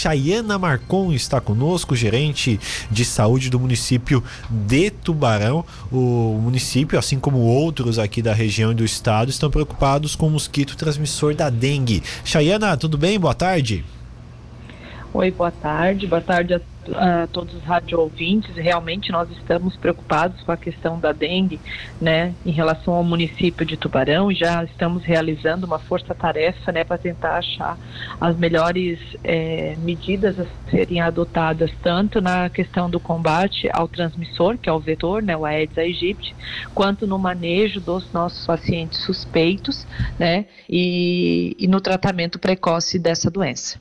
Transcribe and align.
Chayana 0.00 0.58
Marcon 0.58 1.12
está 1.12 1.42
conosco, 1.42 1.94
gerente 1.94 2.58
de 2.90 3.04
saúde 3.04 3.50
do 3.50 3.60
município 3.60 4.24
de 4.48 4.90
Tubarão. 4.90 5.62
O 5.92 6.40
município, 6.42 6.98
assim 6.98 7.20
como 7.20 7.36
outros 7.40 7.98
aqui 7.98 8.22
da 8.22 8.32
região 8.32 8.72
e 8.72 8.74
do 8.74 8.84
estado, 8.84 9.28
estão 9.28 9.50
preocupados 9.50 10.16
com 10.16 10.28
o 10.28 10.30
mosquito 10.30 10.74
transmissor 10.74 11.34
da 11.34 11.50
dengue. 11.50 12.02
Chayana, 12.24 12.78
tudo 12.78 12.96
bem? 12.96 13.20
Boa 13.20 13.34
tarde. 13.34 13.84
Oi, 15.12 15.30
boa 15.32 15.50
tarde. 15.50 16.06
Boa 16.06 16.20
tarde 16.20 16.54
a 16.54 16.60
a 16.94 17.26
todos 17.26 17.54
os 17.54 17.62
rádio 17.62 18.00
ouvintes, 18.00 18.54
realmente 18.56 19.12
nós 19.12 19.30
estamos 19.30 19.76
preocupados 19.76 20.42
com 20.42 20.52
a 20.52 20.56
questão 20.56 20.98
da 20.98 21.12
dengue, 21.12 21.60
né, 22.00 22.34
em 22.44 22.50
relação 22.50 22.94
ao 22.94 23.04
município 23.04 23.66
de 23.66 23.76
Tubarão, 23.76 24.30
e 24.32 24.34
já 24.34 24.64
estamos 24.64 25.04
realizando 25.04 25.66
uma 25.66 25.78
força-tarefa, 25.78 26.72
né, 26.72 26.84
para 26.84 26.96
tentar 26.96 27.36
achar 27.36 27.78
as 28.20 28.36
melhores 28.36 28.98
é, 29.22 29.76
medidas 29.78 30.38
a 30.38 30.46
serem 30.70 31.00
adotadas, 31.00 31.70
tanto 31.82 32.20
na 32.20 32.48
questão 32.48 32.88
do 32.88 32.98
combate 32.98 33.68
ao 33.72 33.86
transmissor, 33.86 34.56
que 34.56 34.68
é 34.68 34.72
o 34.72 34.80
vetor, 34.80 35.22
né, 35.22 35.36
o 35.36 35.44
Aedes 35.44 35.76
aegypti, 35.76 36.34
quanto 36.74 37.06
no 37.06 37.18
manejo 37.18 37.80
dos 37.80 38.10
nossos 38.12 38.46
pacientes 38.46 39.00
suspeitos, 39.04 39.86
né, 40.18 40.46
e, 40.68 41.54
e 41.58 41.68
no 41.68 41.80
tratamento 41.80 42.38
precoce 42.38 42.98
dessa 42.98 43.30
doença. 43.30 43.78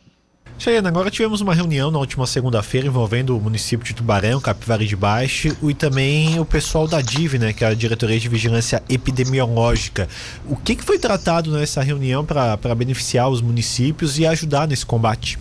Chayana, 0.60 0.90
agora 0.90 1.10
tivemos 1.10 1.40
uma 1.40 1.56
reunião 1.56 1.90
na 1.90 2.00
última 2.00 2.28
segunda-feira 2.28 2.86
envolvendo 2.86 3.36
o 3.36 3.40
município 3.40 3.88
de 3.88 3.94
Tubarão, 3.94 4.42
Capivari 4.42 4.86
de 4.86 4.96
Baixo 4.96 5.56
e 5.64 5.74
também 5.74 6.38
o 6.38 6.44
pessoal 6.44 6.86
da 6.86 7.00
DIV, 7.00 7.40
né, 7.40 7.54
que 7.54 7.64
é 7.64 7.68
a 7.68 7.74
Diretoria 7.74 8.20
de 8.20 8.28
Vigilância 8.28 8.84
Epidemiológica. 8.90 10.10
O 10.46 10.58
que, 10.58 10.76
que 10.76 10.84
foi 10.84 11.00
tratado 11.00 11.50
nessa 11.50 11.82
reunião 11.82 12.26
para 12.26 12.76
beneficiar 12.76 13.30
os 13.30 13.42
municípios 13.42 14.20
e 14.20 14.26
ajudar 14.26 14.68
nesse 14.68 14.86
combate? 14.86 15.40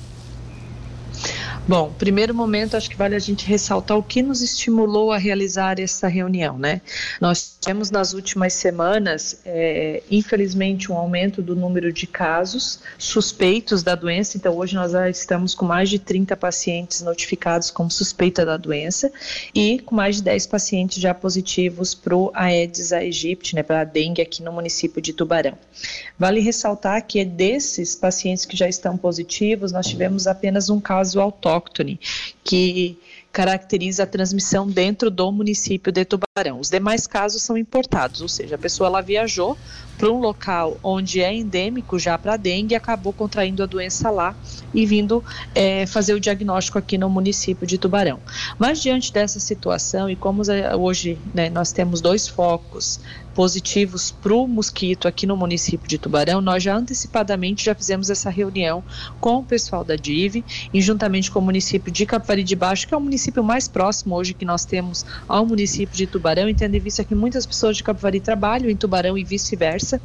Bom, 1.69 1.93
primeiro 1.93 2.35
momento, 2.35 2.79
acho 2.79 2.89
que 2.89 2.97
vale 2.97 3.15
a 3.15 3.19
gente 3.19 3.45
ressaltar 3.45 3.99
o 3.99 4.03
que 4.03 4.23
nos 4.23 4.41
estimulou 4.41 5.13
a 5.13 5.19
realizar 5.19 5.79
essa 5.79 6.09
reunião, 6.09 6.59
né? 6.59 6.81
Nós 7.21 7.59
tivemos 7.61 7.91
nas 7.91 8.15
últimas 8.15 8.55
semanas, 8.55 9.43
é, 9.45 10.03
infelizmente, 10.11 10.91
um 10.91 10.97
aumento 10.97 11.43
do 11.43 11.55
número 11.55 11.93
de 11.93 12.07
casos 12.07 12.81
suspeitos 12.97 13.83
da 13.83 13.95
doença. 13.95 14.39
Então, 14.39 14.57
hoje 14.57 14.77
nós 14.77 14.93
já 14.93 15.11
estamos 15.11 15.55
com 15.55 15.67
mais 15.67 15.91
de 15.91 15.99
30 15.99 16.35
pacientes 16.39 17.03
notificados 17.03 17.71
como 17.71 17.91
suspeita 17.91 18.47
da 18.47 18.57
doença 18.57 19.13
e 19.55 19.79
com 19.81 19.95
mais 19.95 20.17
de 20.17 20.23
10 20.23 20.47
pacientes 20.47 20.99
já 20.99 21.13
positivos 21.13 21.95
para 21.95 22.17
o 22.17 22.31
Aedes 22.33 22.95
aegypti, 22.95 23.55
né, 23.55 23.63
para 23.63 23.83
a 23.83 23.85
dengue 23.85 24.23
aqui 24.23 24.43
no 24.43 24.53
município 24.53 25.03
de 25.03 25.13
Tubarão. 25.13 25.59
Vale 26.19 26.41
ressaltar 26.41 27.07
que 27.07 27.23
desses 27.27 27.95
pacientes 27.95 28.47
que 28.47 28.57
já 28.57 28.67
estão 28.67 28.97
positivos, 28.97 29.71
nós 29.71 29.87
tivemos 29.87 30.27
apenas 30.27 30.71
um 30.71 30.81
caso 30.81 31.21
autóctone 31.21 31.58
autóctone, 31.59 32.01
que 32.45 32.99
caracteriza 33.33 34.05
a 34.05 34.07
transmissão 34.07 34.67
dentro 34.67 35.11
do 35.11 35.31
município 35.31 35.93
de 35.93 36.05
Tubarão. 36.05 36.28
Os 36.59 36.71
demais 36.71 37.07
casos 37.07 37.43
são 37.43 37.57
importados, 37.57 38.21
ou 38.21 38.29
seja, 38.29 38.55
a 38.55 38.59
pessoa 38.59 38.89
ela 38.89 39.01
viajou 39.01 39.57
para 39.99 40.11
um 40.11 40.21
local 40.21 40.79
onde 40.83 41.21
é 41.21 41.35
endêmico 41.35 41.99
já 41.99 42.17
para 42.17 42.37
dengue 42.37 42.77
acabou 42.77 43.13
contraindo 43.13 43.65
a 43.65 43.67
doença 43.67 44.09
lá 44.11 44.35
e 44.73 44.87
vindo 44.87 45.25
é, 45.55 45.87
fazer 45.87 46.15
o 46.15 46.21
diagnóstico 46.21 46.79
aqui 46.79 46.97
no 46.97 47.11
município 47.11 47.67
de 47.67 47.77
Tubarão. 47.77 48.21
Mas 48.57 48.81
diante 48.81 49.13
dessa 49.13 49.41
situação 49.41 50.09
e 50.09 50.15
como 50.15 50.43
hoje 50.79 51.19
né, 51.35 51.51
nós 51.51 51.73
temos 51.73 52.01
dois 52.01 52.29
focos 52.29 53.01
positivos 53.39 54.11
para 54.11 54.35
o 54.35 54.49
mosquito 54.49 55.07
aqui 55.07 55.25
no 55.25 55.37
município 55.37 55.89
de 55.89 55.97
Tubarão, 55.97 56.41
nós 56.41 56.61
já 56.61 56.77
antecipadamente 56.77 57.65
já 57.65 57.73
fizemos 57.73 58.11
essa 58.11 58.29
reunião 58.31 58.83
com 59.21 59.37
o 59.37 59.45
pessoal 59.45 59.85
da 59.85 59.95
DIV 59.95 60.45
e 60.75 60.81
juntamente 60.81 61.31
com 61.31 61.39
o 61.39 61.43
município 61.43 61.93
de 61.93 62.05
Capivari 62.05 62.43
de 62.43 62.57
Baixo, 62.57 62.89
que 62.89 62.95
é 62.95 62.97
o 62.97 63.01
município 63.01 63.45
mais 63.45 63.69
próximo 63.69 64.17
hoje 64.17 64.35
que 64.35 64.45
nós 64.45 64.65
temos 64.65 65.07
ao 65.29 65.47
município 65.47 65.97
de 65.97 66.07
Tubarão, 66.09 66.28
e 66.49 66.55
tendo 66.55 66.75
em 66.75 66.81
vista 66.81 67.05
que 67.05 67.15
muitas 67.15 67.47
pessoas 67.47 67.77
de 67.77 67.83
Capivari 67.83 68.21
trabalham 68.21 68.69
em 68.69 68.77
Tubarão 68.77 69.17
e 69.17 69.25
vice-versa, 69.25 70.01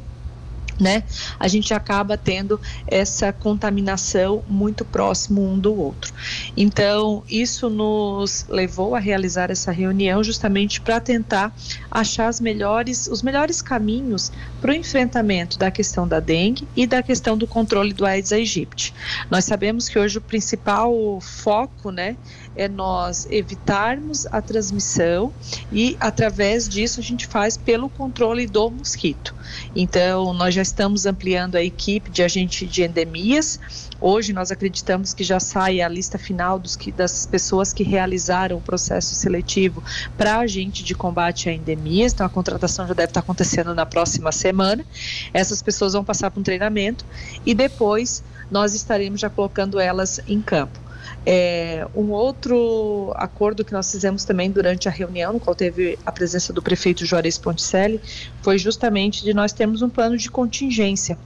né, 0.80 1.04
a 1.38 1.48
gente 1.48 1.72
acaba 1.72 2.16
tendo 2.16 2.60
essa 2.86 3.32
contaminação 3.32 4.42
muito 4.48 4.84
próximo 4.84 5.42
um 5.42 5.58
do 5.58 5.74
outro. 5.74 6.12
Então, 6.56 7.22
isso 7.28 7.68
nos 7.68 8.44
levou 8.48 8.94
a 8.94 8.98
realizar 8.98 9.50
essa 9.50 9.70
reunião 9.70 10.22
justamente 10.22 10.80
para 10.80 11.00
tentar 11.00 11.54
achar 11.90 12.24
melhores, 12.40 13.06
os 13.06 13.22
melhores 13.22 13.60
caminhos 13.60 14.32
para 14.60 14.72
o 14.72 14.74
enfrentamento 14.74 15.58
da 15.58 15.70
questão 15.70 16.08
da 16.08 16.20
dengue 16.20 16.66
e 16.74 16.86
da 16.86 17.02
questão 17.02 17.36
do 17.36 17.46
controle 17.46 17.92
do 17.92 18.06
Aedes 18.06 18.32
aegypti. 18.32 18.94
Nós 19.30 19.44
sabemos 19.44 19.88
que 19.88 19.98
hoje 19.98 20.18
o 20.18 20.20
principal 20.20 21.20
foco, 21.20 21.90
né, 21.90 22.16
é 22.56 22.68
nós 22.68 23.26
evitarmos 23.30 24.26
a 24.26 24.40
transmissão 24.40 25.32
e 25.72 25.96
através 26.00 26.68
disso 26.68 27.00
a 27.00 27.02
gente 27.02 27.26
faz 27.26 27.56
pelo 27.56 27.88
controle 27.88 28.46
do 28.46 28.70
mosquito. 28.70 29.34
Então, 29.74 30.32
nós 30.32 30.54
já 30.54 30.62
estamos 30.64 31.04
ampliando 31.06 31.56
a 31.56 31.62
equipe 31.62 32.10
de 32.10 32.22
agente 32.22 32.66
de 32.66 32.82
endemias. 32.82 33.60
Hoje 34.00 34.32
nós 34.32 34.50
acreditamos 34.50 35.14
que 35.14 35.22
já 35.22 35.38
sai 35.38 35.80
a 35.80 35.88
lista 35.88 36.18
final 36.18 36.58
dos 36.58 36.74
que, 36.74 36.90
das 36.90 37.26
pessoas 37.26 37.72
que 37.72 37.84
realizaram 37.84 38.56
o 38.56 38.60
processo 38.60 39.14
seletivo 39.14 39.82
para 40.16 40.38
agente 40.38 40.82
de 40.82 40.94
combate 40.94 41.48
a 41.48 41.52
endemias. 41.52 42.12
Então, 42.12 42.26
a 42.26 42.30
contratação 42.30 42.86
já 42.86 42.94
deve 42.94 43.10
estar 43.10 43.20
acontecendo 43.20 43.74
na 43.74 43.86
próxima 43.86 44.32
semana. 44.32 44.84
Essas 45.32 45.62
pessoas 45.62 45.92
vão 45.92 46.04
passar 46.04 46.30
por 46.30 46.40
um 46.40 46.42
treinamento 46.42 47.04
e 47.44 47.54
depois 47.54 48.24
nós 48.50 48.74
estaremos 48.74 49.20
já 49.20 49.30
colocando 49.30 49.78
elas 49.78 50.20
em 50.26 50.40
campo. 50.40 50.83
É, 51.26 51.86
um 51.94 52.10
outro 52.10 53.12
acordo 53.16 53.64
que 53.64 53.72
nós 53.72 53.90
fizemos 53.90 54.24
também 54.24 54.50
durante 54.50 54.88
a 54.88 54.90
reunião, 54.90 55.32
no 55.32 55.40
qual 55.40 55.54
teve 55.54 55.98
a 56.04 56.12
presença 56.12 56.52
do 56.52 56.62
prefeito 56.62 57.06
Juarez 57.06 57.38
Ponticelli, 57.38 58.00
foi 58.42 58.58
justamente 58.58 59.24
de 59.24 59.32
nós 59.32 59.52
termos 59.52 59.80
um 59.80 59.88
plano 59.88 60.16
de 60.16 60.30
contingência 60.30 61.18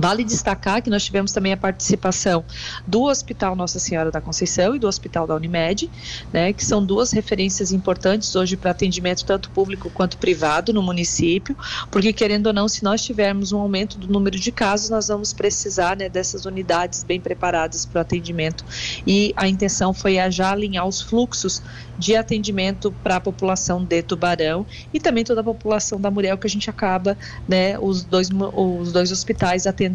Vale 0.00 0.24
destacar 0.24 0.80
que 0.80 0.88
nós 0.88 1.04
tivemos 1.04 1.30
também 1.30 1.52
a 1.52 1.58
participação 1.58 2.42
do 2.86 3.02
Hospital 3.02 3.54
Nossa 3.54 3.78
Senhora 3.78 4.10
da 4.10 4.18
Conceição 4.18 4.74
e 4.74 4.78
do 4.78 4.88
Hospital 4.88 5.26
da 5.26 5.34
Unimed, 5.34 5.90
né, 6.32 6.54
que 6.54 6.64
são 6.64 6.82
duas 6.82 7.12
referências 7.12 7.70
importantes 7.70 8.34
hoje 8.34 8.56
para 8.56 8.70
atendimento 8.70 9.26
tanto 9.26 9.50
público 9.50 9.90
quanto 9.90 10.16
privado 10.16 10.72
no 10.72 10.82
município, 10.82 11.54
porque 11.90 12.14
querendo 12.14 12.46
ou 12.46 12.52
não, 12.54 12.66
se 12.66 12.82
nós 12.82 13.02
tivermos 13.02 13.52
um 13.52 13.58
aumento 13.58 13.98
do 13.98 14.10
número 14.10 14.40
de 14.40 14.50
casos, 14.50 14.88
nós 14.88 15.08
vamos 15.08 15.34
precisar 15.34 15.94
né, 15.98 16.08
dessas 16.08 16.46
unidades 16.46 17.04
bem 17.04 17.20
preparadas 17.20 17.84
para 17.84 17.98
o 17.98 18.00
atendimento. 18.00 18.64
E 19.06 19.34
a 19.36 19.46
intenção 19.46 19.92
foi 19.92 20.16
já 20.30 20.50
alinhar 20.52 20.86
os 20.88 21.02
fluxos 21.02 21.62
de 21.98 22.16
atendimento 22.16 22.90
para 23.02 23.16
a 23.16 23.20
população 23.20 23.84
de 23.84 24.02
Tubarão 24.02 24.64
e 24.94 24.98
também 24.98 25.24
toda 25.24 25.42
a 25.42 25.44
população 25.44 26.00
da 26.00 26.10
Muriel 26.10 26.38
que 26.38 26.46
a 26.46 26.50
gente 26.50 26.70
acaba, 26.70 27.18
né, 27.46 27.78
os 27.78 28.02
dois, 28.02 28.30
os 28.54 28.92
dois 28.92 29.12
hospitais 29.12 29.66
atendendo 29.66 29.89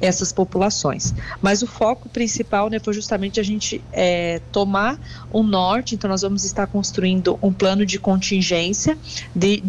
essas 0.00 0.32
populações. 0.32 1.14
Mas 1.40 1.62
o 1.62 1.66
foco 1.66 2.08
principal, 2.08 2.68
né, 2.68 2.78
foi 2.78 2.94
justamente 2.94 3.38
a 3.38 3.42
gente 3.42 3.82
é, 3.92 4.40
tomar 4.52 4.98
o 5.30 5.42
norte, 5.42 5.94
então 5.94 6.08
nós 6.08 6.22
vamos 6.22 6.44
estar 6.44 6.66
construindo 6.66 7.38
um 7.42 7.52
plano 7.52 7.84
de 7.84 7.98
contingência 7.98 8.96
de 9.34 9.62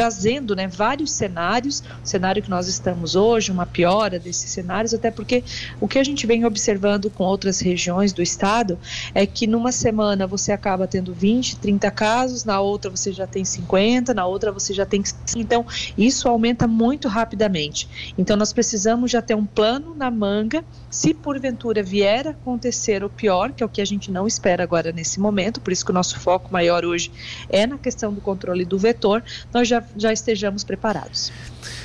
trazendo 0.00 0.56
né, 0.56 0.66
vários 0.66 1.12
cenários, 1.12 1.82
o 2.02 2.08
cenário 2.08 2.42
que 2.42 2.48
nós 2.48 2.68
estamos 2.68 3.14
hoje, 3.14 3.52
uma 3.52 3.66
piora 3.66 4.18
desses 4.18 4.50
cenários, 4.50 4.94
até 4.94 5.10
porque 5.10 5.44
o 5.78 5.86
que 5.86 5.98
a 5.98 6.02
gente 6.02 6.26
vem 6.26 6.46
observando 6.46 7.10
com 7.10 7.22
outras 7.22 7.60
regiões 7.60 8.10
do 8.10 8.22
estado 8.22 8.78
é 9.14 9.26
que 9.26 9.46
numa 9.46 9.70
semana 9.70 10.26
você 10.26 10.52
acaba 10.52 10.86
tendo 10.86 11.12
20, 11.12 11.56
30 11.56 11.90
casos, 11.90 12.46
na 12.46 12.60
outra 12.60 12.90
você 12.90 13.12
já 13.12 13.26
tem 13.26 13.44
50, 13.44 14.14
na 14.14 14.24
outra 14.24 14.50
você 14.50 14.72
já 14.72 14.86
tem. 14.86 15.02
Então, 15.36 15.66
isso 15.98 16.26
aumenta 16.26 16.66
muito 16.66 17.06
rapidamente. 17.06 17.86
Então, 18.16 18.38
nós 18.38 18.54
precisamos 18.54 19.10
já 19.10 19.20
ter 19.20 19.34
um 19.34 19.44
plano 19.44 19.94
na 19.94 20.10
manga, 20.10 20.64
se 20.90 21.12
porventura 21.12 21.82
vier 21.82 22.26
a 22.26 22.30
acontecer 22.30 23.04
o 23.04 23.10
pior, 23.10 23.52
que 23.52 23.62
é 23.62 23.66
o 23.66 23.68
que 23.68 23.82
a 23.82 23.84
gente 23.84 24.10
não 24.10 24.26
espera 24.26 24.62
agora 24.62 24.92
nesse 24.92 25.20
momento, 25.20 25.60
por 25.60 25.70
isso 25.70 25.84
que 25.84 25.90
o 25.90 25.94
nosso 25.94 26.18
foco 26.18 26.50
maior 26.50 26.86
hoje 26.86 27.12
é 27.50 27.66
na 27.66 27.76
questão 27.76 28.10
do 28.14 28.22
controle 28.22 28.64
do 28.64 28.78
vetor, 28.78 29.22
nós 29.52 29.68
já 29.68 29.89
já, 29.96 30.12
estejamos 30.12 30.64
preparados. 30.64 31.32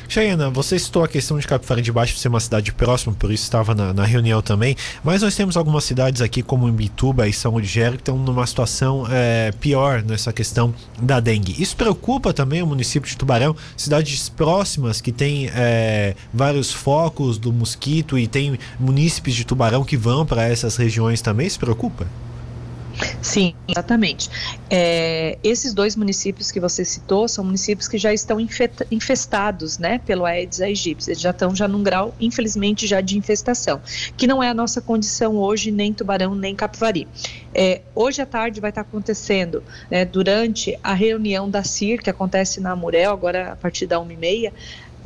Chayana, 0.08 0.50
você 0.50 0.78
citou 0.78 1.04
a 1.04 1.08
questão 1.08 1.38
de 1.38 1.48
Capivari 1.48 1.82
de 1.82 1.92
Baixo 1.92 2.18
ser 2.18 2.28
uma 2.28 2.40
cidade 2.40 2.72
próxima, 2.72 3.14
por 3.14 3.32
isso 3.32 3.44
estava 3.44 3.74
na, 3.74 3.94
na, 3.94 4.06
reunião 4.06 4.42
também, 4.42 4.76
mas 5.04 5.22
nós 5.22 5.36
temos 5.36 5.58
algumas 5.58 5.84
cidades 5.84 6.22
aqui, 6.22 6.42
como 6.44 6.70
Imbituba 6.70 7.28
e 7.28 7.34
São 7.34 7.58
Ligério, 7.58 7.94
que 7.94 8.02
estão 8.02 8.18
numa 8.18 8.46
situação 8.46 9.06
é, 9.10 9.52
pior 9.60 10.04
nessa 10.04 10.32
questão 10.32 10.74
da 11.02 11.20
dengue. 11.20 11.56
Isso 11.62 11.76
preocupa 11.76 12.34
também 12.34 12.62
o 12.62 12.68
município 12.68 13.10
de 13.10 13.18
Tubarão, 13.18 13.56
cidades 13.76 14.30
próximas 14.30 15.02
que 15.02 15.12
têm 15.12 15.50
é, 15.54 16.16
vários 16.34 16.72
focos 16.72 17.38
do 17.38 17.52
mosquito 17.52 18.18
e 18.18 18.28
tem 18.28 18.60
munícipes 18.80 19.34
de 19.34 19.44
Tubarão 19.44 19.84
que 19.84 19.98
vão 19.98 20.26
para 20.26 20.48
essas 20.48 20.76
regiões 20.76 21.22
também, 21.22 21.50
se 21.50 21.58
preocupa? 21.58 22.08
Sim, 23.22 23.54
exatamente. 23.68 24.30
É, 24.70 25.38
esses 25.44 25.74
dois 25.74 25.96
municípios 25.96 26.52
que 26.52 26.60
você 26.60 26.86
citou 26.86 27.28
são 27.28 27.44
municípios 27.44 27.88
que 27.88 27.98
já 27.98 28.14
estão 28.14 28.38
infestados, 28.92 29.78
né, 29.78 30.00
pelo 30.00 30.26
Aedes 30.26 30.62
aegypti. 30.62 31.10
Eles 31.10 31.20
já 31.20 31.32
estão 31.32 31.56
já 31.56 31.68
num 31.68 31.84
grau, 31.84 32.16
infelizmente, 32.20 32.88
já 32.88 33.02
de 33.02 33.18
infestação, 33.18 33.82
que 34.16 34.28
não 34.28 34.42
é 34.42 34.50
a 34.50 34.54
nossa 34.54 34.82
condição 34.82 35.36
hoje, 35.36 35.72
nem 35.72 35.94
Tubarão, 35.94 36.36
nem 36.36 36.56
Capivari. 36.56 37.08
É, 37.54 37.82
hoje 37.94 38.22
à 38.22 38.26
tarde 38.26 38.62
vai 38.62 38.70
estar 38.70 38.82
acontecendo, 38.82 39.64
né, 39.90 40.06
durante 40.06 40.78
a 40.84 40.94
reunião 40.94 41.50
da 41.50 41.64
CIR, 41.64 42.02
que 42.02 42.10
acontece 42.10 42.60
na 42.62 42.72
Amurel, 42.72 43.12
agora 43.12 43.52
a 43.54 43.56
partir 43.56 43.88
da 43.88 44.00
1h30, 44.00 44.54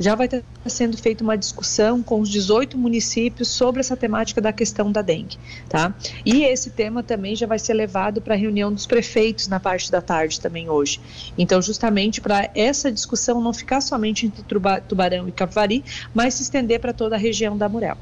já 0.00 0.14
vai 0.14 0.24
estar 0.24 0.42
sendo 0.66 0.96
feita 0.96 1.22
uma 1.22 1.36
discussão 1.36 2.02
com 2.02 2.20
os 2.20 2.30
18 2.30 2.78
municípios 2.78 3.48
sobre 3.48 3.80
essa 3.80 3.94
temática 3.94 4.40
da 4.40 4.50
questão 4.50 4.90
da 4.90 5.02
dengue, 5.02 5.38
tá? 5.68 5.94
E 6.24 6.42
esse 6.42 6.70
tema 6.70 7.02
também 7.02 7.36
já 7.36 7.46
vai 7.46 7.58
ser 7.58 7.74
levado 7.74 8.22
para 8.22 8.34
a 8.34 8.36
reunião 8.36 8.72
dos 8.72 8.86
prefeitos 8.86 9.46
na 9.46 9.60
parte 9.60 9.92
da 9.92 10.00
tarde 10.00 10.40
também 10.40 10.70
hoje. 10.70 10.98
Então, 11.36 11.60
justamente 11.60 12.18
para 12.18 12.50
essa 12.54 12.90
discussão 12.90 13.42
não 13.42 13.52
ficar 13.52 13.82
somente 13.82 14.24
entre 14.24 14.42
Tubarão 14.88 15.28
e 15.28 15.32
Capivari, 15.32 15.84
mas 16.14 16.34
se 16.34 16.42
estender 16.44 16.80
para 16.80 16.94
toda 16.94 17.14
a 17.16 17.18
região 17.18 17.56
da 17.58 17.68
Murel. 17.68 17.98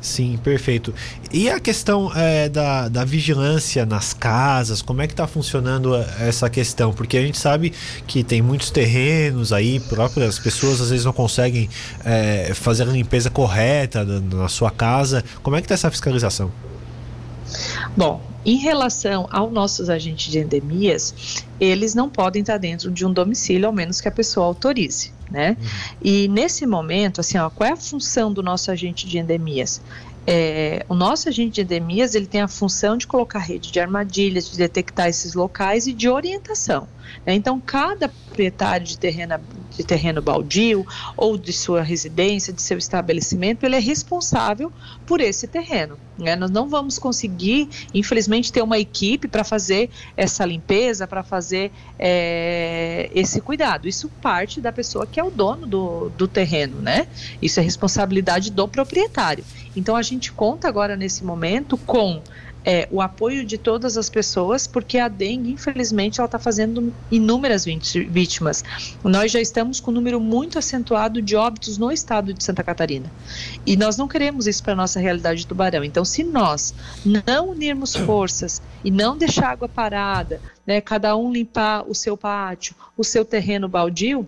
Sim, 0.00 0.38
perfeito. 0.42 0.94
E 1.32 1.50
a 1.50 1.58
questão 1.58 2.12
é, 2.14 2.48
da, 2.48 2.88
da 2.88 3.04
vigilância 3.04 3.84
nas 3.84 4.12
casas, 4.12 4.80
como 4.80 5.02
é 5.02 5.06
que 5.06 5.12
está 5.12 5.26
funcionando 5.26 5.94
essa 6.20 6.48
questão? 6.48 6.92
Porque 6.92 7.16
a 7.16 7.22
gente 7.22 7.38
sabe 7.38 7.72
que 8.06 8.22
tem 8.22 8.40
muitos 8.40 8.70
terrenos 8.70 9.52
aí, 9.52 9.80
próprias 9.80 10.38
pessoas 10.38 10.80
às 10.80 10.90
vezes 10.90 11.04
não 11.04 11.12
conseguem 11.12 11.68
é, 12.04 12.52
fazer 12.54 12.84
a 12.84 12.86
limpeza 12.86 13.30
correta 13.30 14.04
na 14.04 14.48
sua 14.48 14.70
casa. 14.70 15.24
Como 15.42 15.56
é 15.56 15.60
que 15.60 15.64
está 15.64 15.74
essa 15.74 15.90
fiscalização? 15.90 16.52
Bom, 17.96 18.20
em 18.44 18.56
relação 18.56 19.28
aos 19.30 19.52
nossos 19.52 19.88
agentes 19.90 20.30
de 20.30 20.38
endemias, 20.38 21.42
eles 21.58 21.94
não 21.94 22.08
podem 22.08 22.40
estar 22.40 22.58
dentro 22.58 22.90
de 22.90 23.04
um 23.04 23.12
domicílio, 23.12 23.66
ao 23.66 23.72
menos 23.72 24.00
que 24.00 24.08
a 24.08 24.12
pessoa 24.12 24.46
autorize 24.46 25.15
né? 25.30 25.56
Uhum. 25.58 25.66
E 26.02 26.28
nesse 26.28 26.66
momento, 26.66 27.20
assim, 27.20 27.38
ó, 27.38 27.50
qual 27.50 27.68
é 27.68 27.72
a 27.72 27.76
função 27.76 28.32
do 28.32 28.42
nosso 28.42 28.70
agente 28.70 29.06
de 29.06 29.18
endemias? 29.18 29.80
É, 30.26 30.84
o 30.88 30.94
nosso 30.94 31.28
agente 31.28 31.54
de 31.54 31.60
endemias 31.60 32.14
ele 32.16 32.26
tem 32.26 32.40
a 32.40 32.48
função 32.48 32.96
de 32.96 33.06
colocar 33.06 33.38
rede 33.38 33.70
de 33.70 33.78
armadilhas, 33.78 34.50
de 34.50 34.56
detectar 34.56 35.08
esses 35.08 35.34
locais 35.34 35.86
e 35.86 35.92
de 35.92 36.08
orientação. 36.08 36.88
Né? 37.24 37.34
Então, 37.34 37.60
cada 37.60 38.08
proprietário 38.08 38.84
de 38.84 38.98
terreno, 38.98 39.34
de 39.76 39.84
terreno 39.84 40.20
baldio 40.22 40.86
ou 41.16 41.36
de 41.36 41.52
sua 41.52 41.82
residência, 41.82 42.52
de 42.52 42.62
seu 42.62 42.78
estabelecimento, 42.78 43.64
ele 43.64 43.76
é 43.76 43.80
responsável 43.80 44.72
por 45.06 45.20
esse 45.20 45.46
terreno. 45.46 45.98
Né? 46.18 46.34
Nós 46.34 46.50
não 46.50 46.68
vamos 46.68 46.98
conseguir, 46.98 47.68
infelizmente, 47.92 48.52
ter 48.52 48.62
uma 48.62 48.78
equipe 48.78 49.28
para 49.28 49.44
fazer 49.44 49.90
essa 50.16 50.44
limpeza, 50.44 51.06
para 51.06 51.22
fazer 51.22 51.70
é, 51.98 53.10
esse 53.14 53.40
cuidado. 53.40 53.86
Isso 53.86 54.08
parte 54.20 54.60
da 54.60 54.72
pessoa 54.72 55.06
que 55.06 55.20
é 55.20 55.24
o 55.24 55.30
dono 55.30 55.66
do, 55.66 56.08
do 56.10 56.26
terreno, 56.26 56.80
né? 56.80 57.06
Isso 57.40 57.60
é 57.60 57.62
responsabilidade 57.62 58.50
do 58.50 58.66
proprietário. 58.66 59.44
Então 59.74 59.94
a 59.94 60.02
gente 60.02 60.32
conta 60.32 60.68
agora 60.68 60.96
nesse 60.96 61.22
momento 61.22 61.76
com 61.76 62.22
é, 62.66 62.88
o 62.90 63.00
apoio 63.00 63.44
de 63.44 63.56
todas 63.56 63.96
as 63.96 64.10
pessoas, 64.10 64.66
porque 64.66 64.98
a 64.98 65.06
dengue, 65.06 65.52
infelizmente, 65.52 66.18
ela 66.18 66.26
está 66.26 66.36
fazendo 66.38 66.92
inúmeras 67.12 67.64
vítimas. 67.64 68.64
Nós 69.04 69.30
já 69.30 69.40
estamos 69.40 69.78
com 69.78 69.92
um 69.92 69.94
número 69.94 70.20
muito 70.20 70.58
acentuado 70.58 71.22
de 71.22 71.36
óbitos 71.36 71.78
no 71.78 71.92
estado 71.92 72.34
de 72.34 72.42
Santa 72.42 72.64
Catarina. 72.64 73.10
E 73.64 73.76
nós 73.76 73.96
não 73.96 74.08
queremos 74.08 74.48
isso 74.48 74.64
para 74.64 74.72
a 74.72 74.76
nossa 74.76 74.98
realidade 74.98 75.42
de 75.42 75.46
tubarão. 75.46 75.84
Então, 75.84 76.04
se 76.04 76.24
nós 76.24 76.74
não 77.04 77.50
unirmos 77.50 77.94
forças 77.94 78.60
e 78.82 78.90
não 78.90 79.16
deixar 79.16 79.50
água 79.50 79.68
parada, 79.68 80.40
né, 80.66 80.80
cada 80.80 81.16
um 81.16 81.32
limpar 81.32 81.84
o 81.88 81.94
seu 81.94 82.16
pátio, 82.16 82.74
o 82.96 83.04
seu 83.04 83.24
terreno 83.24 83.68
baldio, 83.68 84.26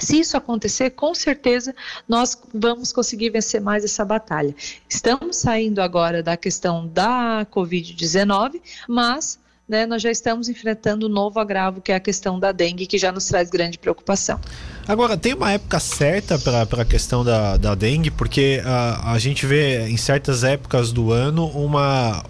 se 0.00 0.18
isso 0.18 0.36
acontecer, 0.36 0.90
com 0.90 1.14
certeza 1.14 1.74
nós 2.08 2.36
vamos 2.52 2.92
conseguir 2.92 3.30
vencer 3.30 3.60
mais 3.60 3.84
essa 3.84 4.04
batalha. 4.04 4.54
Estamos 4.88 5.36
saindo 5.36 5.80
agora 5.80 6.22
da 6.22 6.36
questão 6.36 6.86
da 6.86 7.46
Covid-19, 7.50 8.60
mas 8.88 9.38
né, 9.70 9.86
nós 9.86 10.02
já 10.02 10.10
estamos 10.10 10.48
enfrentando 10.48 11.06
um 11.06 11.08
novo 11.08 11.38
agravo, 11.38 11.80
que 11.80 11.92
é 11.92 11.94
a 11.94 12.00
questão 12.00 12.40
da 12.40 12.50
dengue, 12.50 12.86
que 12.86 12.98
já 12.98 13.12
nos 13.12 13.26
traz 13.26 13.48
grande 13.48 13.78
preocupação. 13.78 14.40
Agora, 14.88 15.16
tem 15.16 15.32
uma 15.32 15.52
época 15.52 15.78
certa 15.78 16.36
para 16.36 16.82
a 16.82 16.84
questão 16.84 17.24
da, 17.24 17.56
da 17.56 17.76
dengue, 17.76 18.10
porque 18.10 18.60
a, 18.64 19.12
a 19.12 19.18
gente 19.20 19.46
vê 19.46 19.86
em 19.86 19.96
certas 19.96 20.42
épocas 20.42 20.90
do 20.90 21.12
ano 21.12 21.46
uma, 21.46 22.24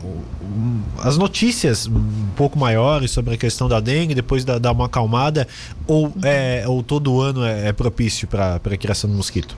um, 0.45 0.83
as 0.99 1.17
notícias 1.17 1.87
um 1.87 2.29
pouco 2.37 2.59
maiores 2.59 3.11
sobre 3.11 3.35
a 3.35 3.39
questão 3.39 3.71
da 3.71 3.81
dengue, 3.81 4.15
depois 4.15 4.45
dar 4.45 4.59
da 4.59 4.71
uma 4.71 4.85
acalmada, 4.85 5.49
ou, 5.87 6.09
uhum. 6.09 6.13
é, 6.23 6.65
ou 6.69 6.83
todo 6.83 7.23
ano 7.23 7.43
é, 7.43 7.69
é 7.69 7.73
propício 7.73 8.29
para 8.29 8.57
a 8.57 8.77
criação 8.77 9.09
do 9.09 9.17
mosquito? 9.17 9.57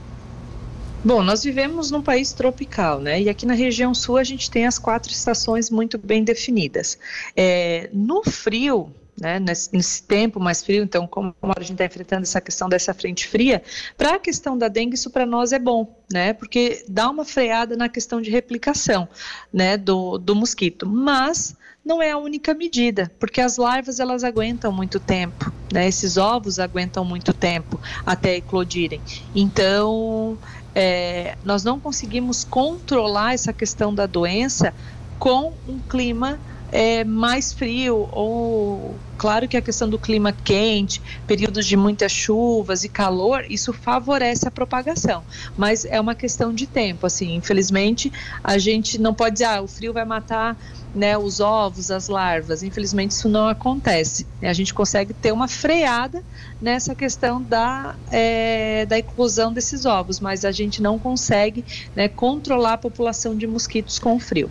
Bom, 1.05 1.21
nós 1.21 1.43
vivemos 1.43 1.91
num 1.91 2.01
país 2.01 2.33
tropical, 2.33 3.01
né? 3.01 3.21
E 3.21 3.29
aqui 3.29 3.45
na 3.45 3.55
região 3.55 3.93
sul 3.93 4.19
a 4.19 4.25
gente 4.25 4.49
tem 4.49 4.67
as 4.67 4.79
quatro 4.79 5.11
estações 5.11 5.69
muito 5.69 5.99
bem 5.99 6.23
definidas. 6.23 6.97
É, 7.37 7.91
no 7.93 8.23
frio, 8.23 8.89
né, 9.21 9.41
nesse, 9.41 9.73
nesse, 9.73 10.03
tempo 10.05 10.39
mais 10.39 10.63
frio, 10.63 10.85
então, 10.85 11.07
como 11.07 11.35
a 11.41 11.61
gente 11.61 11.73
está 11.73 11.85
enfrentando 11.85 12.23
essa 12.23 12.41
questão 12.41 12.69
dessa 12.69 12.95
frente 12.95 13.27
fria, 13.27 13.63
para 13.99 14.15
a 14.15 14.19
questão 14.19 14.57
da 14.57 14.69
dengue, 14.69 14.95
isso 14.95 15.11
para 15.11 15.27
nós 15.27 15.53
é 15.53 15.59
bom, 15.59 15.93
né, 16.11 16.33
porque 16.33 16.85
dá 16.89 17.11
uma 17.11 17.25
freada 17.25 17.77
na 17.77 17.89
questão 17.89 18.23
de 18.23 18.31
replicação, 18.31 19.09
né, 19.53 19.77
do, 19.77 20.19
do 20.19 20.37
mosquito. 20.37 20.87
Mas 20.87 21.57
não 21.85 22.01
é 22.01 22.13
a 22.13 22.17
única 22.17 22.55
medida, 22.55 23.11
porque 23.19 23.41
as 23.41 23.57
larvas 23.57 23.99
elas 23.99 24.23
aguentam 24.23 24.73
muito 24.73 25.01
tempo, 25.01 25.53
né, 25.73 25.89
esses 25.89 26.17
ovos 26.17 26.61
aguentam 26.61 27.05
muito 27.05 27.33
tempo 27.33 27.81
até 28.07 28.37
eclodirem. 28.37 29.01
Então, 29.35 30.39
é, 30.75 31.37
nós 31.45 31.65
não 31.65 31.79
conseguimos 31.79 32.45
controlar 32.45 33.35
essa 33.35 33.53
questão 33.53 33.95
da 33.95 34.07
doença 34.07 34.73
com 35.19 35.53
um 35.67 35.79
clima 35.81 36.39
é, 36.73 37.05
mais 37.05 37.53
frio 37.53 38.09
ou 38.11 38.97
claro 39.19 39.47
que 39.47 39.57
a 39.57 39.63
questão 39.63 39.89
do 39.89 39.99
clima 39.99 40.33
quente, 40.33 41.01
períodos 41.27 41.67
de 41.67 41.77
muitas 41.77 42.11
chuvas 42.11 42.83
e 42.83 42.89
calor, 42.89 43.45
isso 43.49 43.73
favorece 43.73 44.49
a 44.49 44.51
propagação, 44.51 45.23
mas 45.57 45.85
é 45.85 46.01
uma 46.01 46.15
questão 46.15 46.53
de 46.53 46.67
tempo, 46.67 47.07
assim, 47.07 47.37
infelizmente 47.37 48.11
a 48.43 48.59
gente 48.59 48.99
não 48.99 49.15
pode 49.15 49.35
dizer, 49.35 49.45
ah, 49.45 49.63
o 49.63 49.69
frio 49.69 49.93
vai 49.93 50.05
matar 50.05 50.57
né, 50.95 51.17
os 51.17 51.41
ovos, 51.41 51.91
as 51.91 52.09
larvas. 52.09 52.63
Infelizmente, 52.63 53.13
isso 53.13 53.29
não 53.29 53.49
acontece. 53.49 54.27
A 54.43 54.53
gente 54.53 54.75
consegue 54.75 55.15
ter 55.15 55.33
uma 55.33 55.49
freada 55.49 56.23
nessa 56.61 56.95
questão 56.95 57.43
da, 57.43 57.97
é, 58.11 58.85
da 58.87 58.99
eclosão 58.99 59.53
desses 59.53 59.87
ovos, 59.87 60.21
mas 60.21 60.45
a 60.45 60.53
gente 60.53 60.83
não 60.83 60.99
consegue 60.99 61.65
né, 61.97 62.09
controlar 62.09 62.75
a 62.75 62.79
população 62.79 63.37
de 63.37 63.47
mosquitos 63.47 63.99
com 63.99 64.19
frio. 64.21 64.51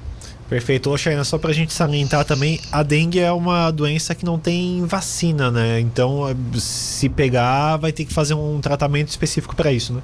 Perfeito. 0.52 0.90
Ô, 0.90 0.98
Shaina, 0.98 1.24
só 1.24 1.38
pra 1.38 1.54
gente 1.54 1.72
salientar 1.72 2.26
também, 2.26 2.60
a 2.74 2.84
dengue 2.84 3.22
é 3.22 3.32
uma 3.32 3.72
doença 3.72 4.14
que 4.14 4.26
não 4.26 4.38
tem 4.38 4.86
vacina, 4.86 5.50
né? 5.50 5.80
Então, 5.80 6.24
se 6.56 7.08
pegar, 7.08 7.78
vai 7.78 7.94
ter 7.94 8.04
que 8.04 8.14
fazer 8.14 8.34
um 8.34 8.60
tratamento 8.60 9.08
específico 9.08 9.56
para 9.56 9.72
isso, 9.72 9.94
né? 9.94 10.02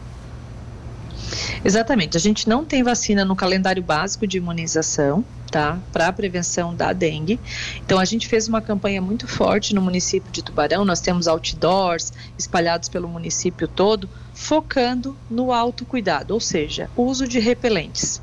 Exatamente. 1.66 2.16
A 2.16 2.20
gente 2.22 2.48
não 2.48 2.63
tem 2.63 2.82
vacina 2.82 3.25
no 3.25 3.36
calendário 3.36 3.84
básico 3.84 4.25
de 4.25 4.38
imunização, 4.38 5.25
tá? 5.51 5.80
Para 5.92 6.08
a 6.08 6.13
prevenção 6.13 6.74
da 6.74 6.94
dengue. 6.94 7.38
Então 7.86 8.00
a 8.00 8.06
gente 8.06 8.25
fez 8.25 8.48
uma 8.48 8.62
campanha 8.62 9.01
muito 9.01 9.27
forte 9.27 9.75
no 9.75 9.82
município 9.82 10.32
de 10.32 10.42
Tubarão. 10.42 10.86
Nós 10.86 11.01
temos 11.01 11.27
outdoors 11.27 12.13
espalhados 12.39 12.88
pelo 12.88 13.10
município 13.10 13.68
todo, 13.68 14.10
focando 14.34 15.13
no 15.30 15.51
autocuidado, 15.51 16.34
ou 16.34 16.39
seja, 16.39 16.89
uso 16.96 17.27
de 17.27 17.38
repelentes. 17.38 18.22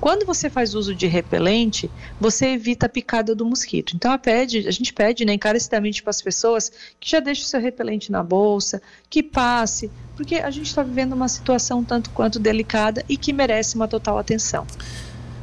Quando 0.00 0.26
você 0.26 0.48
faz 0.50 0.74
uso 0.74 0.94
de 0.94 1.06
repelente, 1.06 1.90
você 2.20 2.48
evita 2.48 2.86
a 2.86 2.88
picada 2.88 3.34
do 3.34 3.44
mosquito. 3.44 3.94
Então 3.94 4.12
a, 4.12 4.18
pede, 4.18 4.66
a 4.66 4.70
gente 4.70 4.92
pede 4.92 5.24
né, 5.24 5.34
encarecidamente 5.34 6.02
para 6.02 6.10
as 6.10 6.22
pessoas 6.22 6.70
que 7.00 7.10
já 7.10 7.20
deixem 7.20 7.44
o 7.44 7.48
seu 7.48 7.60
repelente 7.60 8.12
na 8.12 8.22
bolsa, 8.22 8.82
que 9.08 9.22
passe, 9.22 9.90
porque 10.16 10.36
a 10.36 10.50
gente 10.50 10.66
está 10.66 10.82
vivendo 10.82 11.12
uma 11.12 11.28
situação 11.28 11.82
tanto 11.82 12.10
quanto 12.10 12.38
delicada 12.38 13.04
e 13.08 13.16
que 13.16 13.32
merece 13.32 13.76
uma 13.76 13.88
total 13.88 14.18
atenção. 14.18 14.66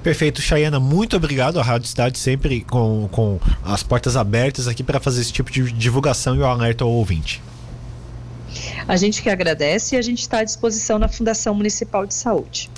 Perfeito, 0.03 0.41
Chayana, 0.41 0.81
muito 0.81 1.15
obrigado. 1.15 1.59
A 1.59 1.63
Rádio 1.63 1.87
Cidade 1.87 2.19
sempre 2.19 2.61
com, 2.61 3.07
com 3.09 3.39
as 3.63 3.83
portas 3.83 4.17
abertas 4.17 4.67
aqui 4.67 4.83
para 4.83 4.99
fazer 4.99 5.21
esse 5.21 5.31
tipo 5.31 5.49
de 5.49 5.71
divulgação 5.71 6.35
e 6.35 6.39
o 6.39 6.45
alerta 6.45 6.83
ao 6.83 6.91
ouvinte. 6.91 7.41
A 8.85 8.97
gente 8.97 9.21
que 9.21 9.29
agradece 9.29 9.95
e 9.95 9.97
a 9.97 10.01
gente 10.01 10.19
está 10.19 10.39
à 10.39 10.43
disposição 10.43 10.99
na 10.99 11.07
Fundação 11.07 11.55
Municipal 11.55 12.05
de 12.05 12.13
Saúde. 12.13 12.69